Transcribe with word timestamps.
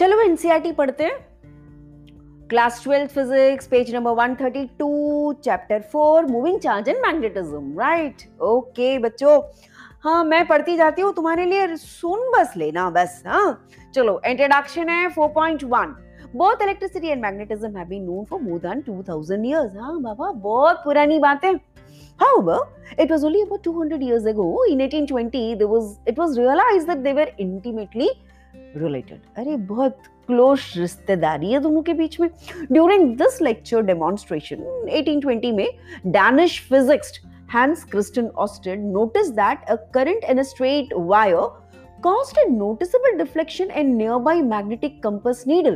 चलो 0.00 0.20
एनसीईआरटी 0.20 0.70
पढ़ते 0.72 1.04
हैं। 1.04 1.16
Class 2.50 2.80
twelfth 2.84 3.10
physics 3.14 3.66
page 3.68 3.94
number 3.94 4.12
132 4.20 5.32
chapter 5.44 5.82
4 5.94 6.28
moving 6.30 6.58
charge 6.60 6.88
and 6.88 6.98
magnetism 7.02 7.78
right 7.80 8.22
okay 8.42 8.98
बच्चों। 8.98 9.34
हाँ 10.04 10.22
मैं 10.24 10.46
पढ़ती 10.46 10.76
जाती 10.76 11.02
हूँ 11.02 11.12
तुम्हारे 11.14 11.44
लिए 11.46 11.76
सुन 11.76 12.30
बस 12.36 12.54
लेना 12.56 12.88
बस 12.90 13.22
हाँ। 13.26 13.68
चलो 13.94 14.20
इंट्रोडक्शन 14.26 14.88
है 14.88 15.10
4.1 15.18 15.92
both 16.36 16.62
electricity 16.62 17.08
and 17.08 17.22
magnetism 17.22 17.76
have 17.76 17.88
been 17.88 18.02
known 18.04 18.24
for 18.30 18.40
more 18.40 18.58
than 18.64 18.82
2000 18.88 19.44
years 19.50 19.76
हाँ 19.80 20.00
बाबा 20.02 20.30
बहुत 20.48 20.82
पुरानी 20.84 21.18
बात। 21.18 21.44
However, 22.24 22.58
it 23.02 23.12
was 23.12 23.22
only 23.28 23.42
about 23.42 23.66
200 23.68 24.02
years 24.08 24.32
ago, 24.32 24.48
in 24.70 24.80
1820, 24.80 25.46
there 25.60 25.68
was 25.68 25.94
it 26.06 26.18
was 26.24 26.34
realized 26.40 26.90
that 26.90 27.04
they 27.04 27.16
were 27.20 27.30
intimately 27.44 28.10
related 28.54 29.20
अरे, 29.36 29.56
बहुत 29.56 29.98
क्लोज 30.26 30.60
रिश्तेदारी 30.76 31.52
है 31.52 31.60
दोनों 31.60 31.82
के 31.82 31.92
बीच 31.94 32.20
में। 32.20 32.28
ड्यूरिंग 32.72 33.16
दिस 33.16 33.40
लेक्चर 33.42 33.82
डेमोन्स्ट्रेशन 33.82 34.56
1820 34.90 35.52
में 35.52 35.68
Danish 36.06 36.60
physicist 36.68 37.20
Hans 37.54 37.84
Christian 37.84 38.26
Oersted 38.38 38.84
notice 38.84 39.30
that 39.30 39.64
a 39.68 39.74
current 39.94 40.24
in 40.24 40.38
a 40.38 40.42
straight 40.42 40.94
wire 40.96 41.58
caused 42.02 42.38
a 42.38 42.44
noticeable 42.50 43.18
deflection 43.18 43.70
in 43.70 43.94
nearby 44.18 44.42
magnetic 44.42 45.02
compass 45.02 45.44
needle 45.46 45.74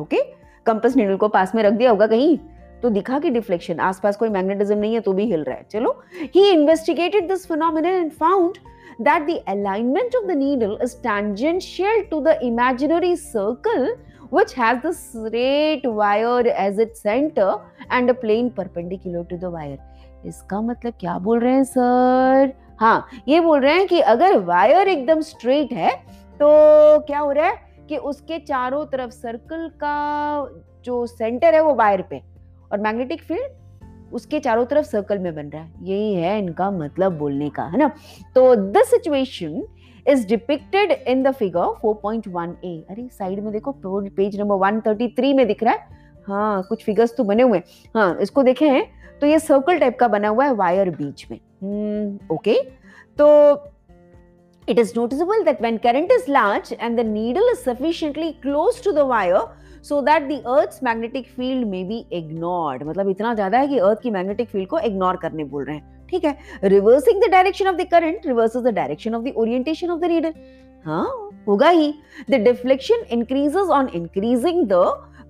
okay 0.00 0.22
compass 0.66 0.96
needle 0.96 1.16
को 1.16 1.28
पास 1.28 1.54
में 1.54 1.62
रख 1.62 1.72
दिया 1.72 1.90
होगा 1.90 2.06
कहीं 2.06 2.38
तो 2.82 2.90
दिखा 2.90 3.18
कि 3.18 3.30
डिफ्लेक्शन 3.30 3.80
आसपास 3.80 4.16
कोई 4.16 4.28
मैग्नेटिज्म 4.28 4.76
नहीं 4.78 4.94
है 4.94 5.00
तो 5.00 5.12
भी 5.12 5.24
हिल 5.24 5.42
रहा 5.44 5.56
है। 5.56 5.66
चलो 5.70 5.90
he 6.34 6.50
investigated 6.50 7.28
this 7.28 7.46
phenomenal 7.46 7.86
and 7.86 8.10
found 8.10 8.58
that 8.98 9.26
the 9.26 9.40
alignment 9.46 10.14
of 10.14 10.26
the 10.26 10.34
needle 10.34 10.76
is 10.78 10.96
tangential 10.96 12.04
to 12.10 12.20
the 12.20 12.42
imaginary 12.44 13.14
circle 13.16 13.88
which 14.30 14.52
has 14.54 14.82
the 14.82 14.92
straight 14.92 15.84
wire 15.84 16.48
as 16.48 16.78
its 16.78 17.00
center 17.00 17.56
and 17.90 18.10
a 18.10 18.14
plane 18.14 18.50
perpendicular 18.50 19.24
to 19.24 19.36
the 19.36 19.50
wire 19.50 19.78
इसका 20.26 20.60
मतलब 20.60 20.92
क्या 21.00 21.18
बोल 21.18 21.40
रहे 21.40 21.52
हैं 21.52 21.64
sir 21.64 22.52
हाँ 22.80 23.08
ये 23.28 23.40
बोल 23.40 23.60
रहे 23.60 23.74
हैं 23.74 23.86
कि 23.88 24.00
अगर 24.12 24.38
वायर 24.44 24.88
एकदम 24.88 25.20
स्ट्रेट 25.20 25.72
है 25.72 25.90
तो 26.40 26.48
क्या 27.06 27.18
हो 27.18 27.30
रहा 27.32 27.46
है 27.46 27.86
कि 27.88 27.96
उसके 28.10 28.38
चारों 28.38 28.84
तरफ़ 28.86 29.10
सर्कल 29.10 29.68
का 29.82 29.94
जो 30.84 31.04
सेंटर 31.06 31.54
है 31.54 31.60
वो 31.64 31.74
वायर 31.74 32.02
पे 32.10 32.20
और 32.72 32.80
मैग्नेटिक 32.80 33.22
फ़ील्ड 33.22 33.52
उसके 34.12 34.40
चारों 34.40 34.64
तरफ़ 34.64 34.86
सर्कल 34.86 35.18
में 35.18 35.34
बन 35.34 35.46
रहा 35.46 35.62
है। 35.62 35.72
यही 35.82 36.14
है 36.14 36.38
इनका 36.38 36.70
मतलब 36.70 37.18
बोलने 37.18 37.50
का 37.50 37.62
है 37.62 37.78
ना? 37.78 37.90
तो 38.34 38.54
this 38.54 38.90
situation 38.90 39.62
is 40.06 40.26
depicted 40.26 40.90
in 40.90 41.22
the 41.22 41.30
figure 41.30 41.60
4.1a 41.60 42.90
अरे 42.90 43.08
साइड 43.08 43.40
में 43.40 43.52
देखो 43.52 43.74
पेज 43.86 44.40
नंबर 44.40 44.56
133 44.56 45.34
में 45.34 45.46
दिख 45.46 45.62
रहा 45.62 45.74
है। 45.74 45.80
हाँ 46.26 46.62
कुछ 46.68 46.84
फिगर्स 46.84 47.16
तो 47.16 47.24
बने 47.24 47.42
हुए 47.42 47.58
हाँ। 47.94 48.18
इसको 48.20 48.42
देखे 48.42 48.68
हैं। 48.68 48.86
तो 49.20 49.26
ये 49.26 49.38
सर्कल 49.38 49.78
टाइप 49.78 49.98
का 49.98 50.08
बना 50.08 50.28
हुआ 50.28 50.44
है 50.44 50.52
वायर 50.52 50.90
बीच 50.90 51.26
में। 51.30 51.38
ओके 52.32 52.54
hmm, 52.54 52.70
तो 53.18 53.54
it 54.68 54.78
is 54.78 54.90
noticeable 54.92 55.40
that 55.46 55.60
when 55.62 55.78
current 55.78 56.10
is 56.16 56.26
large 56.28 56.72
and 56.78 56.98
the 56.98 57.04
needle 57.04 57.46
is 57.52 57.60
sufficiently 57.68 58.28
close 58.46 58.80
to 58.86 58.92
the 58.92 59.04
wire 59.10 59.42
so 59.82 60.00
that 60.02 60.28
the 60.28 60.40
earth's 60.46 60.82
magnetic 60.82 61.26
field 61.28 61.66
may 61.68 61.82
be 61.84 61.98
ignored. 62.12 62.82
मतलब 62.82 63.08
इतना 63.08 63.34
ज़्यादा 63.34 63.58
है 63.58 63.68
कि 63.68 63.78
अर्थ 63.78 64.00
की 64.02 64.10
मैग्नेटिक 64.10 64.48
फ़ील्ड 64.48 64.68
को 64.68 64.78
इग्नोर 64.78 65.16
करने 65.16 65.44
बोल 65.44 65.64
रहे 65.64 65.76
हैं। 65.76 66.06
ठीक 66.10 66.24
है? 66.24 66.36
Reversing 66.64 67.22
the 67.22 67.30
direction 67.30 67.68
of 67.68 67.76
the 67.76 67.86
current 67.90 68.26
reverses 68.26 68.62
the 68.62 68.74
direction 68.74 69.14
of 69.14 69.24
the 69.24 69.32
orientation 69.36 69.90
of 69.90 70.00
the 70.00 70.04
needle 70.04 70.34
हाँ 70.86 71.06
होगा 71.48 71.68
ही। 71.68 71.92
The 72.30 72.34
deflection 72.44 73.04
increases 73.12 73.68
on 73.70 73.88
increasing 73.94 74.66
the 74.68 74.84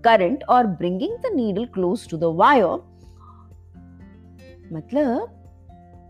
current 0.05 0.45
और 0.49 0.67
bringing 0.79 1.17
the 1.17 1.35
needle 1.35 1.65
close 1.75 2.09
to 2.11 2.17
the 2.17 2.25
wire 2.37 2.87
मतलब 4.73 5.29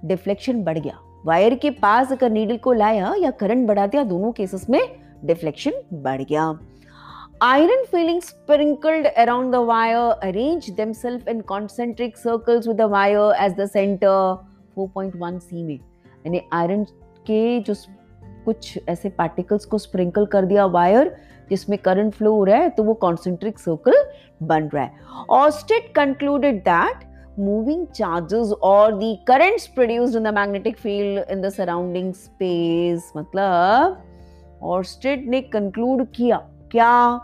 डिफ्लेक्शन 0.04 0.62
बढ़ 0.64 0.78
गया। 0.78 0.98
वायर 1.26 1.54
के 1.54 1.70
पास 1.82 2.12
अगर 2.12 2.30
needle 2.30 2.56
को 2.56 2.72
लाया 2.72 3.14
या 3.18 3.30
करंट 3.40 3.66
बढ़ा 3.68 3.86
दिया 3.86 4.02
दोनों 4.04 4.32
केसेस 4.32 4.68
में 4.70 4.80
डिफ्लेक्शन 5.24 5.72
बढ़ 5.94 6.22
गया। 6.22 6.50
iron 7.40 7.84
feeling 7.86 8.20
sprinkled 8.20 9.06
around 9.16 9.52
the 9.52 9.62
wire, 9.62 10.16
arranged 10.22 10.76
themselves 10.76 11.24
in 11.28 11.42
concentric 11.42 12.16
circles 12.16 12.66
with 12.66 12.76
the 12.76 12.88
wire 12.88 13.32
as 13.34 13.54
the 13.54 13.66
center 13.68 14.38
4.1 14.76 15.38
c 15.40 15.62
में 15.62 15.78
यानी 16.26 16.40
आयरन 16.52 16.84
के 17.26 17.60
जो 17.60 17.74
कुछ 18.44 18.78
ऐसे 18.88 19.08
पार्टिकल्स 19.08 19.64
को 19.64 19.78
स्प्रिंकल 19.78 20.26
कर 20.26 20.44
दिया 20.46 20.66
वायर 20.66 21.16
जिसमें 21.50 21.78
करंट 21.78 22.14
फ्लो 22.14 22.34
हो 22.34 22.44
रहा 22.44 22.56
है 22.56 22.70
तो 22.70 22.82
वो 22.84 22.94
कॉन्सेंट्रिक 22.94 23.58
सर्कल 23.58 24.04
बन 24.42 24.68
रहा 24.74 24.84
है। 24.84 24.92
Oersted 25.30 25.92
concluded 25.94 26.60
that 26.68 27.06
moving 27.38 27.86
charges 27.86 28.52
और 28.62 28.98
the 28.98 29.16
currents 29.28 29.66
produced 29.66 30.16
in 30.16 30.24
the 30.24 30.34
magnetic 30.34 30.78
field 30.78 31.30
in 31.30 31.40
the 31.40 31.48
surrounding 31.48 32.12
space 32.14 33.12
मतलब 33.16 34.02
ऑस्टेट 34.62 35.26
ने 35.26 35.40
कंक्लूड 35.40 36.06
किया। 36.06 36.36
क्या? 36.72 37.20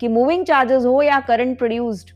कि 0.00 0.08
मूविंग 0.08 0.44
चार्जेस 0.44 0.84
हो 0.84 1.02
या 1.02 1.20
करंट 1.20 1.58
प्रोड्यूस्ड 1.58 2.10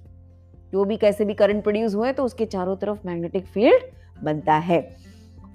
जो 0.72 0.84
भी 0.84 0.96
कैसे 0.96 1.24
भी 1.24 1.34
करंट 1.34 1.62
प्रोड्यूस 1.62 1.94
हुए 1.94 2.12
तो 2.12 2.24
उसके 2.24 2.46
चारों 2.46 2.76
तरफ़ 2.76 3.06
मैग्नेटिक 3.06 3.46
फ़ील्ड 3.46 4.24
बनता 4.24 4.54
है। 4.54 4.80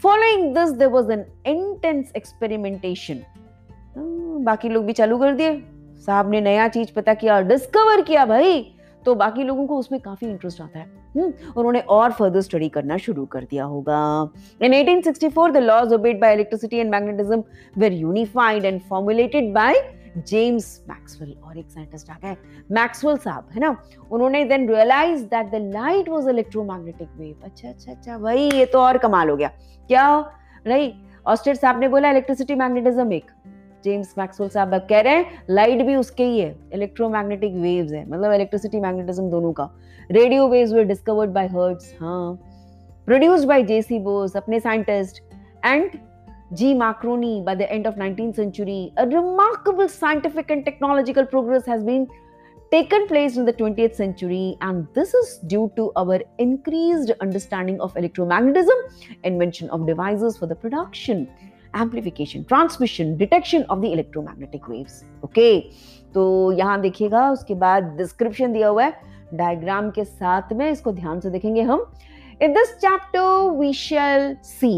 Following 0.03 0.53
this 0.55 0.69
there 0.71 0.91
was 0.91 1.11
an 1.11 1.25
intense 1.47 2.11
experimentation 2.17 3.21
बाकी 4.43 4.69
लोग 4.69 4.85
भी 4.85 4.93
चालू 4.93 5.17
कर 5.17 5.33
दिए। 5.35 5.61
साहब 6.05 6.29
ने 6.31 6.41
नया 6.41 6.67
चीज़ 6.67 6.93
पता 6.95 7.13
किया 7.13 7.35
और 7.35 7.43
डिस्कवर 7.43 8.01
किया 8.01 8.25
भाई 8.25 8.61
तो 9.05 9.15
बाकी 9.15 9.43
लोगों 9.43 9.65
को 9.67 9.77
उसमें 9.77 9.99
काफ़ी 10.01 10.27
इंटरेस्ट 10.27 10.61
आता 10.61 10.79
है। 10.79 10.85
हम्म, 11.15 11.33
उन्होंने 11.57 11.79
और 11.79 12.11
फर्दर 12.11 12.41
स्टडी 12.41 12.67
करना 12.69 12.97
शुरू 12.97 13.25
कर 13.25 13.43
दिया 13.43 13.63
होगा। 13.63 13.99
In 14.61 14.73
1864 14.73 15.51
the 15.51 15.57
laws 15.57 15.93
obeyed 15.93 16.19
by 16.21 16.33
electricity 16.33 16.77
and 16.77 16.91
magnetism 16.91 17.43
were 17.77 17.93
unified 17.93 18.65
and 18.65 18.81
formulated 18.81 19.53
by 19.53 19.73
James 20.17 20.85
Maxwell 20.89 21.35
और 21.43 21.57
एक 21.57 21.69
साइंटिस्ट 21.71 22.09
आ 22.09 22.15
गए 22.23 22.35
मैक्सवेल 22.71 23.17
साहब, 23.17 23.47
है 23.53 23.59
ना? 23.59 23.75
उन्होंने 24.11 24.43
then 24.45 24.67
realise 24.69 25.23
that 25.25 25.51
the 25.51 25.71
light 25.73 26.09
was 26.09 26.27
electromagnetic 26.29 27.09
wave 27.17 27.45
अच्छा 27.45 27.69
अच्छा 27.69 27.91
अच्छा 27.91 28.17
भाई 28.17 28.49
ये 28.49 28.65
तो 28.65 28.79
और 28.79 28.97
कमाल 28.97 29.29
हो 29.29 29.35
गया। 29.35 29.51
क्या? 29.89 30.31
नहीं 30.67 30.91
ऑस्टेड 31.25 31.57
साहब 31.57 31.79
ने 31.79 31.87
बोला 31.87 32.09
इलेक्ट्रिसिटी 32.11 32.55
मैग्नेटिज्म 32.55 33.13
एक। 33.13 33.31
जेम्स 33.83 34.13
मैक्सवेल 34.17 34.49
साहब 34.49 34.73
कह 34.89 35.01
रहे 35.01 35.15
हैं 35.15 35.43
लाइट 35.49 35.81
भी 35.85 35.95
उसके 35.95 36.23
ही 36.23 36.39
है 36.39 36.55
इलेक्ट्रोमैग्नेटिक 36.73 37.53
वेव्स 37.55 37.91
है 37.91 38.09
मतलब 38.09 38.33
इलेक्ट्रिसिटी 38.33 38.79
मैग्नेटिज्म 38.79 39.29
दोनों 39.29 39.51
का। 39.53 39.69
Radio 40.11 40.47
waves 40.47 40.73
were 40.73 40.83
discovered 40.83 41.31
by 41.31 41.47
Hertz 41.47 41.93
हाँ। 41.99 42.33
Produced 43.07 43.47
by 43.47 43.63
J 43.63 43.99
C 43.99 44.35
Bose 44.37 44.59
scientist 44.59 45.21
and 45.65 45.91
G. 46.52 46.74
Marconi 46.74 47.42
by 47.42 47.54
the 47.54 47.70
end 47.70 47.86
of 47.86 47.96
19th 47.96 48.36
century. 48.36 48.92
A 48.96 49.06
remarkable 49.06 49.88
scientific 49.88 50.50
and 50.50 50.64
technological 50.64 51.26
progress 51.26 51.66
has 51.66 51.82
been 51.82 52.06
taken 52.72 53.06
place 53.06 53.36
in 53.36 53.44
the 53.44 53.52
20th 53.52 53.94
century 53.94 54.56
and 54.60 54.86
this 54.94 55.14
is 55.14 55.38
due 55.46 55.70
to 55.76 55.90
our 55.96 56.20
increased 56.38 57.10
understanding 57.20 57.80
of 57.80 57.94
electromagnetism, 57.94 58.78
invention 59.24 59.70
of 59.70 59.86
devices 59.86 60.36
for 60.36 60.46
the 60.46 60.54
production 60.56 61.26
amplification 61.76 62.42
transmission 62.48 63.16
detection 63.16 63.62
of 63.70 63.78
the 63.78 63.84
electromagnetic 63.84 64.68
waves 64.70 65.02
okay 65.24 65.48
तो 66.14 66.26
यहां 66.58 66.80
देखिएगा 66.80 67.30
उसके 67.30 67.54
बाद 67.62 67.84
description 67.96 68.52
दिया 68.52 68.68
हुआ 68.68 68.84
है 68.84 68.92
diagram 69.34 69.90
के 69.90 70.04
साथ 70.04 70.52
में 70.58 70.70
इसको 70.70 70.92
ध्यान 70.92 71.20
से 71.20 71.30
देखेंगे 71.30 71.62
हम 71.70 71.86
in 72.42 72.52
this 72.52 72.74
chapter 72.84 73.50
we 73.58 73.72
shall 73.80 74.34
see 74.44 74.74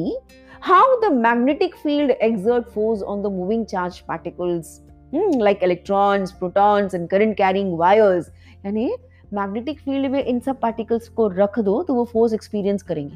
how 0.63 0.99
the 1.01 1.11
magnetic 1.11 1.75
field 1.75 2.11
exert 2.23 2.67
force 2.73 2.99
on 3.11 3.21
the 3.21 3.29
moving 3.37 3.61
charged 3.69 4.01
particles? 4.09 4.67
Hmm, 5.13 5.39
like 5.45 5.63
electrons 5.67 6.33
protons 6.41 6.95
and 6.97 7.09
current 7.13 7.35
carrying 7.39 7.71
wires. 7.79 8.27
यानी 8.65 8.91
मैग्नेटिक 9.33 9.79
फ़ील्ड 9.79 10.11
में 10.11 10.23
इन 10.23 10.39
सब 10.39 10.59
पार्टिकल्स 10.59 11.07
को 11.09 11.27
रख 11.27 11.59
दो 11.59 11.81
तो 11.83 11.93
वो 11.93 12.05
फोर्स 12.05 12.33
एक्सपीरियंस 12.33 12.83
करेंगे। 12.83 13.15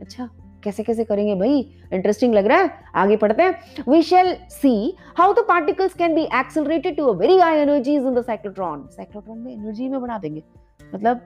अच्छा 0.00 0.28
कैसे 0.64 0.82
कैसे 0.82 1.04
करेंगे 1.04 1.34
भाई? 1.34 1.60
इंटरेस्टिंग 1.92 2.34
लग 2.34 2.46
रहा 2.46 2.58
है? 2.58 2.70
आगे 2.94 3.16
पढ़ते 3.16 3.42
हैं। 3.42 3.84
We 3.88 4.02
shall 4.02 4.34
see 4.50 4.96
how 5.18 5.32
the 5.32 5.44
particles 5.48 5.94
can 5.94 6.14
be 6.14 6.28
accelerated 6.40 6.96
to 6.96 7.06
a 7.06 7.16
very 7.18 7.38
high 7.38 7.58
energies 7.58 8.06
in 8.06 8.14
the 8.14 8.24
cyclotron 8.24 8.86
cyclotron 8.96 9.38
में 9.38 9.52
एनर्जी 9.52 9.88
में 9.88 10.00
बढ़ा 10.00 10.18
देंगे। 10.18 10.42
मतलब 10.94 11.20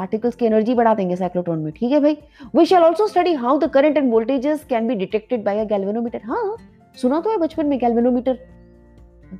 पार्टिकल्स 0.00 0.34
की 0.36 0.46
एनर्जी 0.46 0.74
बढ़ा 0.74 0.94
देंगे 0.94 1.16
साइक्लोट्रॉन 1.16 1.58
में, 1.58 1.72
ठीक 1.72 1.92
है 1.92 2.00
भाई? 2.00 2.16
We 2.56 2.64
shall 2.66 2.82
also 2.84 3.06
study 3.06 3.32
how 3.34 3.58
the 3.58 3.70
current 3.70 3.96
and 3.96 4.10
voltages 4.12 4.64
can 4.68 4.86
be 4.88 4.94
detected 4.96 5.44
by 5.44 5.58
a 5.58 5.64
galvanometer 5.68 6.20
हाँ 6.24 6.56
सुना 6.98 7.20
तो 7.20 7.30
है 7.30 7.36
बचपन 7.38 7.66
में 7.66 7.78
गैल्वेनोमीटर 7.78 8.38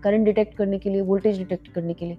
करंट 0.05 0.25
डिटेक्ट 0.25 0.57
करने 0.57 0.79
के 0.79 0.91
लिए 0.91 1.01
वोल्टेज 1.03 1.39
डिटेक्ट 1.39 1.69
करने 1.69 1.95
के 1.95 2.07
लिए। 2.07 2.17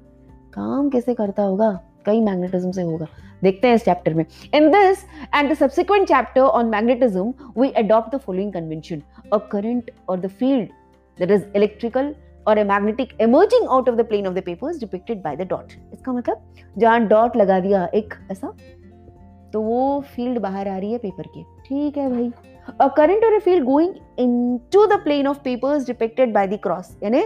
काम 0.53 0.89
कैसे 0.89 1.13
करता 1.13 1.43
होगा? 1.43 1.71
कई 2.05 2.19
मैग्नेटिज्म 2.21 2.71
से 2.71 2.81
होगा। 2.81 3.07
देखते 3.43 3.67
हैं 3.67 3.75
इस 3.75 3.85
चैप्टर 3.85 4.13
में। 4.13 4.25
In 4.55 4.69
this 4.71 5.03
and 5.35 5.51
the 5.51 5.53
subsequent 5.57 6.07
chapter 6.07 6.41
on 6.41 6.69
magnetism 6.69 7.33
we 7.57 7.69
adopt 7.77 8.15
the 8.15 8.19
following 8.19 8.51
convention 8.53 9.01
a 9.33 9.37
current 9.51 9.91
or 10.09 10.19
the 10.19 10.27
field 10.29 10.69
that 11.17 11.31
is 11.31 11.45
electrical 11.55 12.13
or 12.51 12.59
a 12.59 12.63
magnetic 12.63 13.13
emerging 13.21 13.67
out 13.69 13.89
of 13.89 13.95
the 13.95 14.01
plane 14.01 14.27
of 14.27 14.33
the 14.33 14.41
papers 14.45 14.79
depicted 14.79 15.21
by 15.23 15.35
the 15.35 15.41
dot 15.41 15.73
इसका 15.93 16.13
मतलब 16.13 16.53
जहाँ 16.77 16.99
dot 16.99 17.37
लगा 17.37 17.59
दिया 17.59 17.89
एक 17.95 18.13
ऐसा? 18.31 18.53
तो 19.53 19.61
वो 19.61 20.01
field 20.01 20.39
बाहर 20.39 20.67
आ 20.67 20.77
रही 20.77 20.91
है 20.91 20.97
पेपर 20.97 21.23
की। 21.23 21.43
ठीक 21.65 21.97
है 21.97 22.09
भाई। 22.09 22.31
A 22.81 22.87
current 22.87 23.23
or 23.23 23.33
a 23.33 23.39
field 23.39 23.65
going 23.65 23.93
into 24.19 24.85
the 24.85 24.93
plane 24.93 25.27
of 25.27 25.39
papers 25.39 25.85
depicted 25.85 26.33
by 26.33 26.47
the 26.47 26.59
cross 26.63 26.97
यानी 27.03 27.19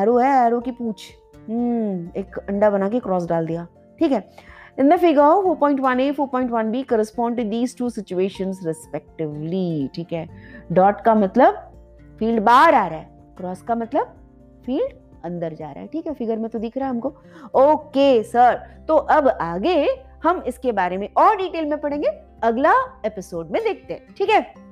एरो 0.00 0.18
है 0.18 0.46
एरो 0.46 0.60
की 0.60 0.70
पूछ। 0.70 1.04
हम्म 1.48 2.20
एक 2.20 2.38
अंडा 2.38 2.70
बना 2.70 2.88
के 2.88 3.00
क्रॉस 3.00 3.26
डाल 3.26 3.46
दिया। 3.46 3.66
ठीक 3.98 4.12
है। 4.12 4.48
In 4.80 4.84
the 4.84 4.96
figure, 4.96 5.44
4.1a, 5.44 6.16
4.1b 6.16 6.82
correspond 6.86 7.36
to 7.36 7.44
these 7.44 7.72
two 7.78 7.88
situations 7.94 8.58
respectively. 8.66 9.94
ठीक 9.94 10.12
है। 10.12 10.28
डॉट 10.72 11.00
का 11.00 11.14
मतलब 11.14 11.54
फ़ील्ड 12.18 12.42
बाहर 12.42 12.74
आ 12.74 12.86
रहा 12.86 12.98
है। 12.98 13.17
क्रॉस 13.38 13.62
का 13.62 13.74
मतलब 13.74 14.14
फ़ील्ड 14.66 14.92
अंदर 15.24 15.54
जा 15.54 15.70
रहा 15.70 15.80
है, 15.80 15.86
ठीक 15.86 16.06
है? 16.06 16.14
फिगर 16.14 16.38
में 16.38 16.48
तो 16.50 16.58
दिख 16.58 16.76
रहा 16.76 16.88
है 16.88 16.94
हमको। 16.94 17.08
ओके 17.54 18.22
सर 18.22 18.54
तो 18.88 18.96
अब 18.96 19.28
आगे 19.28 19.86
हम 20.24 20.42
इसके 20.46 20.72
बारे 20.72 20.96
में 20.96 21.08
और 21.16 21.36
डिटेल 21.36 21.66
में 21.66 21.80
पढ़ेंगे। 21.80 22.08
अगला 22.42 22.72
एपिसोड 23.06 23.50
में 23.50 23.62
देखते 23.64 23.94
हैं, 23.94 24.14
ठीक 24.14 24.30
है? 24.30 24.67